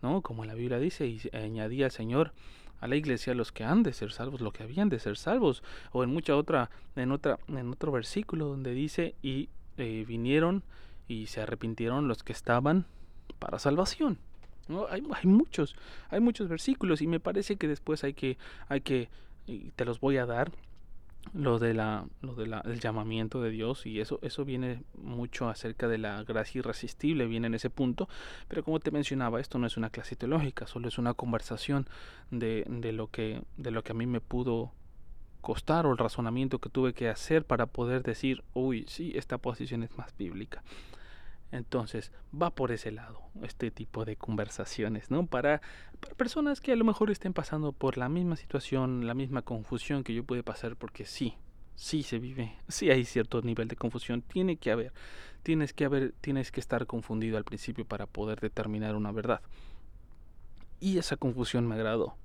¿no? 0.02 0.20
Como 0.20 0.44
la 0.44 0.54
Biblia 0.54 0.78
dice, 0.78 1.06
y 1.06 1.20
añadía 1.32 1.86
el 1.86 1.92
Señor 1.92 2.32
a 2.80 2.88
la 2.88 2.96
iglesia 2.96 3.34
los 3.34 3.52
que 3.52 3.62
han 3.62 3.84
de 3.84 3.92
ser 3.92 4.10
salvos, 4.10 4.40
los 4.40 4.52
que 4.52 4.64
habían 4.64 4.88
de 4.88 4.98
ser 4.98 5.16
salvos, 5.16 5.62
o 5.92 6.02
en 6.02 6.10
mucha 6.10 6.34
otra, 6.36 6.70
en 6.96 7.12
otra, 7.12 7.38
en 7.46 7.70
otro 7.70 7.92
versículo 7.92 8.46
donde 8.46 8.72
dice, 8.72 9.14
y 9.22 9.48
eh, 9.76 10.04
vinieron 10.06 10.64
y 11.06 11.26
se 11.26 11.40
arrepintieron 11.40 12.08
los 12.08 12.24
que 12.24 12.32
estaban 12.32 12.86
para 13.38 13.60
salvación. 13.60 14.18
¿No? 14.68 14.86
Hay, 14.88 15.02
hay, 15.14 15.26
muchos, 15.26 15.76
hay 16.10 16.20
muchos 16.20 16.48
versículos 16.48 17.02
y 17.02 17.06
me 17.06 17.20
parece 17.20 17.56
que 17.56 17.68
después 17.68 18.04
hay 18.04 18.14
que, 18.14 18.38
hay 18.68 18.80
que, 18.80 19.08
y 19.46 19.70
te 19.70 19.84
los 19.84 20.00
voy 20.00 20.16
a 20.16 20.26
dar, 20.26 20.52
lo 21.34 21.58
de 21.58 21.72
la 21.72 22.04
lo 22.20 22.34
de 22.34 22.46
la, 22.46 22.62
llamamiento 22.80 23.40
de 23.40 23.50
Dios 23.50 23.86
y 23.86 24.00
eso 24.00 24.18
eso 24.22 24.44
viene 24.44 24.82
mucho 24.94 25.48
acerca 25.48 25.88
de 25.88 25.98
la 25.98 26.22
gracia 26.24 26.58
irresistible 26.58 27.26
viene 27.26 27.46
en 27.46 27.54
ese 27.54 27.70
punto 27.70 28.08
pero 28.48 28.62
como 28.64 28.80
te 28.80 28.90
mencionaba 28.90 29.40
esto 29.40 29.58
no 29.58 29.66
es 29.66 29.76
una 29.76 29.90
clase 29.90 30.16
teológica 30.16 30.66
solo 30.66 30.88
es 30.88 30.98
una 30.98 31.14
conversación 31.14 31.86
de, 32.30 32.64
de 32.68 32.92
lo 32.92 33.08
que 33.08 33.42
de 33.56 33.70
lo 33.70 33.82
que 33.82 33.92
a 33.92 33.94
mí 33.94 34.06
me 34.06 34.20
pudo 34.20 34.72
costar 35.40 35.86
o 35.86 35.92
el 35.92 35.98
razonamiento 35.98 36.58
que 36.58 36.68
tuve 36.68 36.92
que 36.92 37.08
hacer 37.08 37.44
para 37.44 37.66
poder 37.66 38.02
decir 38.02 38.42
uy 38.52 38.84
sí 38.88 39.12
esta 39.14 39.38
posición 39.38 39.82
es 39.84 39.96
más 39.96 40.14
bíblica 40.16 40.62
entonces 41.52 42.10
va 42.34 42.50
por 42.50 42.72
ese 42.72 42.90
lado 42.90 43.20
este 43.42 43.70
tipo 43.70 44.04
de 44.04 44.16
conversaciones, 44.16 45.10
¿no? 45.10 45.26
Para, 45.26 45.60
personas 46.16 46.60
que 46.60 46.72
a 46.72 46.76
lo 46.76 46.84
mejor 46.84 47.10
estén 47.10 47.34
pasando 47.34 47.72
por 47.72 47.98
la 47.98 48.08
misma 48.08 48.36
situación, 48.36 49.06
la 49.06 49.14
misma 49.14 49.42
confusión 49.42 50.02
que 50.02 50.14
yo 50.14 50.24
pude 50.24 50.42
pasar, 50.42 50.76
porque 50.76 51.04
sí, 51.04 51.34
sí 51.76 52.02
se 52.02 52.18
vive, 52.18 52.56
sí 52.68 52.90
hay 52.90 53.04
cierto 53.04 53.42
nivel 53.42 53.68
de 53.68 53.76
confusión, 53.76 54.22
tiene 54.22 54.56
que 54.56 54.72
haber, 54.72 54.92
tienes 55.42 55.74
que 55.74 55.84
haber, 55.84 56.14
tienes 56.20 56.50
que 56.50 56.60
estar 56.60 56.86
confundido 56.86 57.36
al 57.36 57.44
principio 57.44 57.84
para 57.84 58.06
poder 58.06 58.40
determinar 58.40 58.96
una 58.96 59.12
verdad. 59.12 59.42
Y 60.80 60.98
esa 60.98 61.16
confusión 61.16 61.68
me 61.68 61.74
agradó, 61.74 62.16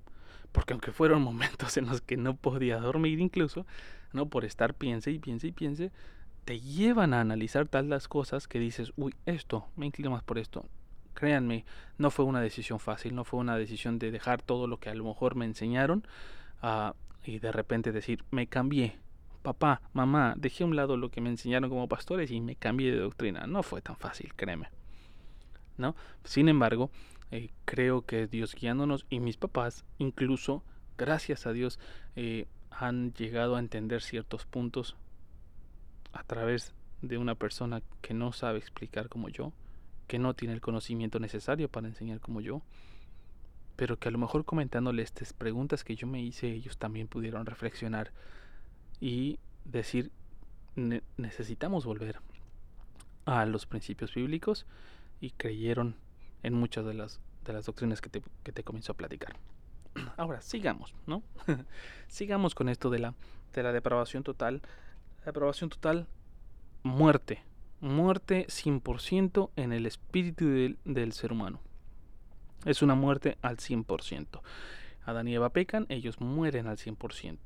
porque 0.53 0.73
aunque 0.73 0.93
fueron 0.93 1.21
momentos 1.21 1.75
en 1.75 1.87
los 1.87 1.99
que 1.99 2.15
no 2.15 2.37
podía 2.37 2.77
dormir 2.77 3.19
incluso, 3.19 3.65
no 4.13 4.29
por 4.29 4.45
estar 4.45 4.73
piense 4.73 5.11
y 5.11 5.19
piense 5.19 5.47
y 5.47 5.51
piense, 5.51 5.91
te 6.47 6.61
llevan 6.61 7.13
a 7.13 7.19
analizar 7.19 7.67
tal 7.67 7.89
las 7.89 8.07
cosas 8.07 8.47
que 8.47 8.57
dices, 8.57 8.93
uy, 8.95 9.13
esto, 9.25 9.67
me 9.75 9.85
inclino 9.85 10.11
más 10.11 10.23
por 10.23 10.37
esto. 10.37 10.63
Créanme, 11.13 11.65
no 11.97 12.09
fue 12.09 12.23
una 12.23 12.39
decisión 12.39 12.79
fácil, 12.79 13.15
no 13.15 13.25
fue 13.25 13.41
una 13.41 13.57
decisión 13.57 13.99
de 13.99 14.11
dejar 14.11 14.41
todo 14.41 14.65
lo 14.65 14.79
que 14.79 14.89
a 14.89 14.95
lo 14.95 15.03
mejor 15.03 15.35
me 15.35 15.43
enseñaron 15.43 16.07
uh, 16.63 16.93
y 17.25 17.39
de 17.39 17.51
repente 17.51 17.91
decir, 17.91 18.23
me 18.31 18.47
cambié. 18.47 18.97
Papá, 19.41 19.81
mamá, 19.91 20.35
dejé 20.37 20.63
a 20.63 20.67
un 20.67 20.77
lado 20.77 20.95
lo 20.95 21.09
que 21.09 21.19
me 21.19 21.29
enseñaron 21.29 21.69
como 21.69 21.89
pastores 21.89 22.31
y 22.31 22.39
me 22.39 22.55
cambié 22.55 22.93
de 22.93 22.99
doctrina. 22.99 23.45
No 23.45 23.61
fue 23.61 23.81
tan 23.81 23.97
fácil, 23.97 24.33
créeme. 24.33 24.69
¿No? 25.75 25.97
Sin 26.23 26.47
embargo, 26.47 26.91
eh, 27.29 27.49
creo 27.65 28.05
que 28.05 28.25
Dios 28.25 28.55
guiándonos 28.55 29.05
y 29.09 29.19
mis 29.19 29.35
papás, 29.35 29.83
incluso, 29.97 30.63
gracias 30.97 31.45
a 31.45 31.51
Dios, 31.51 31.77
eh, 32.15 32.47
han 32.71 33.11
llegado 33.15 33.57
a 33.57 33.59
entender 33.59 34.01
ciertos 34.01 34.45
puntos 34.45 34.95
a 36.17 36.23
través 36.23 36.73
de 37.01 37.17
una 37.17 37.35
persona 37.35 37.83
que 38.01 38.13
no 38.13 38.31
sabe 38.31 38.57
explicar 38.57 39.07
como 39.07 39.29
yo, 39.29 39.53
que 40.07 40.17
no 40.17 40.33
tiene 40.33 40.55
el 40.55 40.61
conocimiento 40.61 41.19
necesario 41.19 41.69
para 41.69 41.87
enseñar 41.87 42.19
como 42.19 42.41
yo, 42.41 42.61
pero 43.75 43.99
que 43.99 44.09
a 44.09 44.11
lo 44.11 44.17
mejor 44.17 44.43
comentándole 44.43 45.03
estas 45.03 45.33
preguntas 45.33 45.83
que 45.83 45.95
yo 45.95 46.07
me 46.07 46.21
hice, 46.21 46.51
ellos 46.51 46.77
también 46.77 47.07
pudieron 47.07 47.45
reflexionar 47.45 48.11
y 48.99 49.37
decir, 49.63 50.11
necesitamos 51.17 51.85
volver 51.85 52.19
a 53.25 53.45
los 53.45 53.67
principios 53.67 54.15
bíblicos 54.15 54.65
y 55.21 55.31
creyeron 55.31 55.95
en 56.41 56.55
muchas 56.55 56.85
de 56.85 56.95
las, 56.95 57.19
de 57.45 57.53
las 57.53 57.65
doctrinas 57.65 58.01
que 58.01 58.09
te, 58.09 58.23
que 58.43 58.51
te 58.51 58.61
a 58.61 58.93
platicar. 58.93 59.35
Ahora, 60.15 60.41
sigamos, 60.41 60.95
¿no? 61.05 61.21
sigamos 62.07 62.55
con 62.55 62.69
esto 62.69 62.89
de 62.89 62.99
la, 62.99 63.13
de 63.53 63.63
la 63.63 63.71
depravación 63.71 64.23
total 64.23 64.61
aprobación 65.29 65.69
total, 65.69 66.07
muerte. 66.83 67.43
Muerte 67.79 68.47
100% 68.47 69.51
en 69.55 69.71
el 69.71 69.85
espíritu 69.85 70.45
del, 70.83 71.13
ser 71.13 71.31
humano. 71.31 71.59
Es 72.65 72.81
una 72.81 72.95
muerte 72.95 73.37
al 73.41 73.57
100%. 73.57 74.41
Adán 75.05 75.27
y 75.27 75.35
Eva 75.35 75.49
pecan, 75.49 75.85
ellos 75.89 76.19
mueren 76.19 76.67
al 76.67 76.77
100%. 76.77 77.37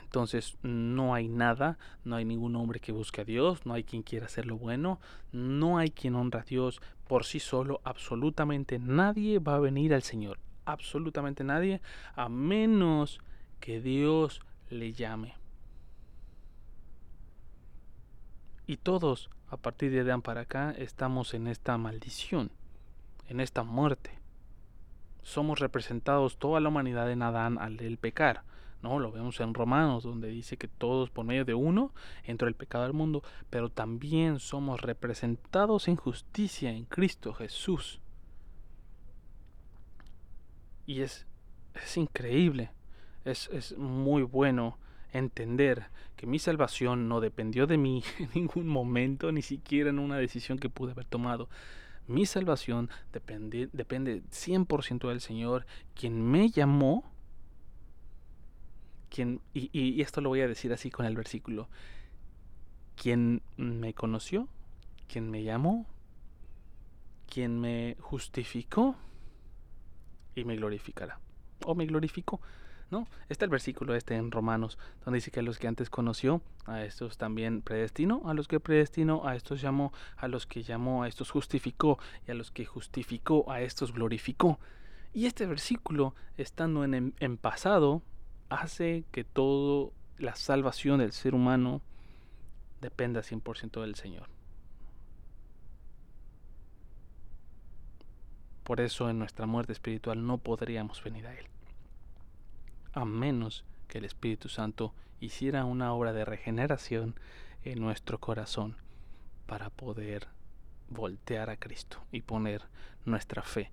Entonces 0.00 0.58
no 0.62 1.14
hay 1.14 1.26
nada, 1.28 1.78
no 2.04 2.16
hay 2.16 2.24
ningún 2.24 2.54
hombre 2.54 2.80
que 2.80 2.92
busque 2.92 3.22
a 3.22 3.24
Dios, 3.24 3.64
no 3.64 3.72
hay 3.74 3.82
quien 3.82 4.02
quiera 4.02 4.26
hacer 4.26 4.46
lo 4.46 4.58
bueno, 4.58 5.00
no 5.32 5.78
hay 5.78 5.90
quien 5.90 6.14
honra 6.14 6.40
a 6.40 6.44
Dios 6.44 6.80
por 7.08 7.24
sí 7.24 7.40
solo, 7.40 7.80
absolutamente 7.82 8.78
nadie 8.78 9.38
va 9.38 9.56
a 9.56 9.60
venir 9.60 9.94
al 9.94 10.02
Señor, 10.02 10.38
absolutamente 10.66 11.44
nadie, 11.44 11.80
a 12.14 12.28
menos 12.28 13.20
que 13.58 13.80
Dios 13.80 14.42
le 14.68 14.92
llame. 14.92 15.41
Y 18.72 18.78
todos, 18.78 19.28
a 19.50 19.58
partir 19.58 19.92
de 19.92 20.00
Adán 20.00 20.22
para 20.22 20.40
acá, 20.40 20.70
estamos 20.70 21.34
en 21.34 21.46
esta 21.46 21.76
maldición, 21.76 22.50
en 23.28 23.40
esta 23.40 23.64
muerte. 23.64 24.18
somos 25.20 25.58
representados 25.58 26.38
toda 26.38 26.58
la 26.58 26.70
humanidad 26.70 27.12
en 27.12 27.20
Adán 27.20 27.58
al 27.58 27.78
el 27.80 27.98
pecar. 27.98 28.44
¿no? 28.80 28.98
Lo 28.98 29.12
vemos 29.12 29.38
en 29.40 29.52
Romanos, 29.52 30.04
donde 30.04 30.28
dice 30.28 30.56
que 30.56 30.68
todos 30.68 31.10
por 31.10 31.26
medio 31.26 31.44
de 31.44 31.52
uno 31.52 31.92
entró 32.24 32.48
el 32.48 32.54
pecado 32.54 32.84
al 32.84 32.94
mundo, 32.94 33.22
pero 33.50 33.68
también 33.68 34.38
somos 34.40 34.80
representados 34.80 35.86
en 35.86 35.96
justicia 35.96 36.70
en 36.70 36.86
Cristo 36.86 37.34
Jesús. 37.34 38.00
Y 40.86 41.02
es, 41.02 41.26
es 41.74 41.98
increíble, 41.98 42.70
es, 43.26 43.50
es 43.52 43.76
muy 43.76 44.22
bueno 44.22 44.78
entender 45.12 45.86
que 46.16 46.26
mi 46.26 46.38
salvación 46.38 47.08
no 47.08 47.20
dependió 47.20 47.66
de 47.66 47.78
mí 47.78 48.02
en 48.18 48.30
ningún 48.34 48.66
momento, 48.66 49.32
ni 49.32 49.42
siquiera 49.42 49.90
en 49.90 49.98
una 49.98 50.16
decisión 50.16 50.58
que 50.58 50.70
pude 50.70 50.92
haber 50.92 51.06
tomado. 51.06 51.48
Mi 52.08 52.26
salvación 52.26 52.90
depende, 53.12 53.68
depende 53.72 54.22
100% 54.30 55.08
del 55.08 55.20
Señor, 55.20 55.66
quien 55.94 56.20
me 56.30 56.50
llamó, 56.50 57.04
quien, 59.08 59.40
y, 59.54 59.70
y 59.72 60.00
esto 60.00 60.20
lo 60.20 60.30
voy 60.30 60.40
a 60.40 60.48
decir 60.48 60.72
así 60.72 60.90
con 60.90 61.06
el 61.06 61.14
versículo, 61.14 61.68
quien 62.96 63.42
me 63.56 63.94
conoció, 63.94 64.48
quien 65.06 65.30
me 65.30 65.42
llamó, 65.44 65.86
quien 67.32 67.60
me 67.60 67.96
justificó 68.00 68.96
y 70.34 70.44
me 70.44 70.56
glorificará. 70.56 71.18
O 71.64 71.74
me 71.74 71.86
glorificó. 71.86 72.40
¿No? 72.92 73.08
Está 73.30 73.46
el 73.46 73.50
versículo 73.50 73.94
este 73.96 74.14
en 74.16 74.30
Romanos, 74.30 74.78
donde 75.02 75.16
dice 75.16 75.30
que 75.30 75.40
a 75.40 75.42
los 75.42 75.58
que 75.58 75.66
antes 75.66 75.88
conoció, 75.88 76.42
a 76.66 76.84
estos 76.84 77.16
también 77.16 77.62
predestinó, 77.62 78.20
a 78.26 78.34
los 78.34 78.46
que 78.46 78.60
predestinó, 78.60 79.26
a 79.26 79.34
estos 79.34 79.62
llamó, 79.62 79.94
a 80.18 80.28
los 80.28 80.46
que 80.46 80.62
llamó, 80.62 81.02
a 81.02 81.08
estos 81.08 81.30
justificó, 81.30 81.98
y 82.28 82.30
a 82.30 82.34
los 82.34 82.50
que 82.50 82.66
justificó, 82.66 83.50
a 83.50 83.62
estos 83.62 83.94
glorificó. 83.94 84.60
Y 85.14 85.24
este 85.24 85.46
versículo, 85.46 86.14
estando 86.36 86.84
en, 86.84 87.14
en 87.18 87.36
pasado, 87.38 88.02
hace 88.50 89.04
que 89.10 89.24
toda 89.24 89.90
la 90.18 90.36
salvación 90.36 90.98
del 90.98 91.12
ser 91.12 91.34
humano 91.34 91.80
dependa 92.82 93.22
100% 93.22 93.80
del 93.80 93.94
Señor. 93.94 94.28
Por 98.64 98.82
eso 98.82 99.08
en 99.08 99.18
nuestra 99.18 99.46
muerte 99.46 99.72
espiritual 99.72 100.26
no 100.26 100.36
podríamos 100.36 101.02
venir 101.02 101.26
a 101.26 101.34
Él 101.34 101.46
a 102.92 103.04
menos 103.04 103.64
que 103.88 103.98
el 103.98 104.04
Espíritu 104.04 104.48
Santo 104.48 104.94
hiciera 105.20 105.64
una 105.64 105.92
obra 105.92 106.12
de 106.12 106.24
regeneración 106.24 107.14
en 107.64 107.80
nuestro 107.80 108.18
corazón 108.18 108.76
para 109.46 109.70
poder 109.70 110.28
voltear 110.88 111.50
a 111.50 111.56
Cristo 111.56 112.02
y 112.10 112.22
poner 112.22 112.62
nuestra 113.04 113.42
fe 113.42 113.70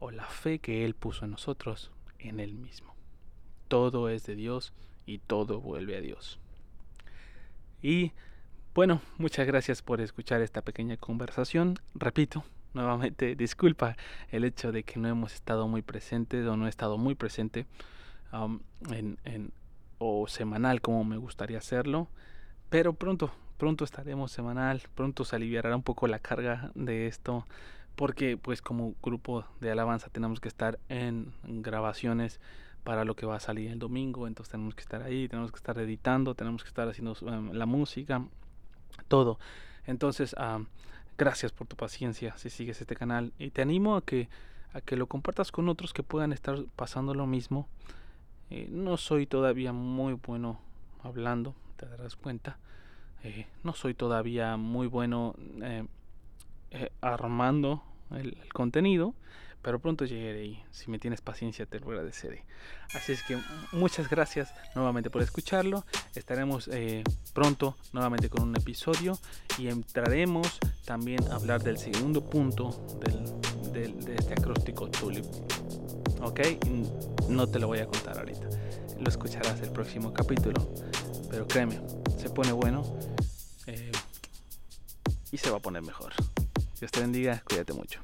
o 0.00 0.10
la 0.10 0.24
fe 0.24 0.58
que 0.58 0.84
Él 0.84 0.94
puso 0.94 1.24
en 1.24 1.32
nosotros 1.32 1.90
en 2.18 2.40
Él 2.40 2.54
mismo. 2.54 2.94
Todo 3.68 4.08
es 4.08 4.24
de 4.24 4.34
Dios 4.34 4.72
y 5.06 5.18
todo 5.18 5.60
vuelve 5.60 5.96
a 5.96 6.00
Dios. 6.00 6.38
Y 7.82 8.12
bueno, 8.74 9.00
muchas 9.18 9.46
gracias 9.46 9.82
por 9.82 10.00
escuchar 10.00 10.40
esta 10.40 10.62
pequeña 10.62 10.96
conversación. 10.96 11.78
Repito, 11.94 12.44
nuevamente 12.74 13.34
disculpa 13.36 13.96
el 14.30 14.44
hecho 14.44 14.72
de 14.72 14.82
que 14.82 14.98
no 14.98 15.08
hemos 15.08 15.34
estado 15.34 15.68
muy 15.68 15.82
presentes 15.82 16.46
o 16.46 16.56
no 16.56 16.66
he 16.66 16.70
estado 16.70 16.98
muy 16.98 17.14
presente 17.14 17.66
o 19.98 20.26
semanal 20.28 20.80
como 20.80 21.04
me 21.04 21.16
gustaría 21.16 21.58
hacerlo. 21.58 22.08
Pero 22.70 22.92
pronto, 22.92 23.30
pronto 23.56 23.84
estaremos 23.84 24.30
semanal, 24.30 24.82
pronto 24.94 25.24
se 25.24 25.36
aliviará 25.36 25.74
un 25.74 25.82
poco 25.82 26.06
la 26.06 26.18
carga 26.18 26.70
de 26.74 27.06
esto, 27.06 27.46
porque 27.96 28.36
pues 28.36 28.62
como 28.62 28.94
grupo 29.02 29.44
de 29.60 29.70
alabanza 29.70 30.08
tenemos 30.10 30.40
que 30.40 30.48
estar 30.48 30.78
en 30.88 31.32
grabaciones 31.44 32.40
para 32.84 33.04
lo 33.04 33.16
que 33.16 33.26
va 33.26 33.36
a 33.36 33.40
salir 33.40 33.70
el 33.70 33.78
domingo, 33.78 34.26
entonces 34.26 34.52
tenemos 34.52 34.74
que 34.74 34.82
estar 34.82 35.02
ahí, 35.02 35.28
tenemos 35.28 35.50
que 35.50 35.56
estar 35.56 35.78
editando, 35.78 36.34
tenemos 36.34 36.62
que 36.62 36.68
estar 36.68 36.88
haciendo 36.88 37.14
la 37.52 37.66
música, 37.66 38.24
todo. 39.08 39.38
Entonces, 39.86 40.36
gracias 41.16 41.52
por 41.52 41.66
tu 41.66 41.76
paciencia 41.76 42.36
si 42.36 42.50
sigues 42.50 42.80
este 42.80 42.94
canal 42.94 43.32
y 43.38 43.50
te 43.50 43.62
animo 43.62 43.96
a 43.96 44.02
que 44.02 44.28
a 44.72 44.80
que 44.80 44.96
lo 44.96 45.06
compartas 45.06 45.50
con 45.50 45.68
otros 45.68 45.92
que 45.92 46.02
puedan 46.02 46.32
estar 46.32 46.62
pasando 46.76 47.14
lo 47.14 47.26
mismo. 47.26 47.68
Eh, 48.50 48.68
no 48.70 48.96
soy 48.96 49.26
todavía 49.26 49.72
muy 49.72 50.14
bueno 50.14 50.60
hablando, 51.02 51.54
te 51.76 51.86
darás 51.86 52.16
cuenta. 52.16 52.58
Eh, 53.24 53.46
no 53.64 53.74
soy 53.74 53.94
todavía 53.94 54.56
muy 54.56 54.86
bueno 54.86 55.34
eh, 55.62 55.84
armando 57.00 57.82
el, 58.10 58.36
contenido, 58.52 59.14
pero 59.60 59.80
pronto 59.80 60.04
llegaré 60.04 60.46
y 60.46 60.62
si 60.70 60.90
me 60.90 60.98
tienes 60.98 61.20
paciencia 61.20 61.66
te 61.66 61.80
lo 61.80 61.88
agradeceré. 61.88 62.44
Así 62.94 63.12
es 63.12 63.22
que 63.22 63.36
muchas 63.72 64.08
gracias 64.08 64.54
nuevamente 64.74 65.10
por 65.10 65.20
escucharlo. 65.20 65.84
Estaremos 66.14 66.70
pronto 67.34 67.76
nuevamente 67.92 68.30
con 68.30 68.44
un 68.44 68.56
episodio 68.56 69.18
y 69.58 69.68
entraremos 69.68 70.58
también 70.86 71.22
a 71.30 71.34
hablar 71.34 71.62
del 71.62 71.76
segundo 71.76 72.24
punto 72.24 72.70
del, 73.72 74.04
de 74.04 74.14
este 74.14 74.34
acróstico 74.34 74.88
tulip. 74.88 75.24
¿ok? 76.22 76.40
No 77.28 77.46
te 77.46 77.58
lo 77.58 77.66
voy 77.66 77.78
a 77.78 77.86
contar 77.86 78.18
ahorita. 78.18 78.48
Lo 78.98 79.08
escucharás 79.08 79.60
el 79.60 79.70
próximo 79.70 80.12
capítulo. 80.12 80.66
Pero 81.30 81.46
créeme, 81.46 81.80
se 82.16 82.30
pone 82.30 82.52
bueno 82.52 82.84
eh, 83.66 83.92
y 85.30 85.38
se 85.38 85.50
va 85.50 85.58
a 85.58 85.60
poner 85.60 85.82
mejor. 85.82 86.12
Dios 86.80 86.90
te 86.90 87.00
bendiga, 87.00 87.42
cuídate 87.46 87.72
mucho. 87.74 88.00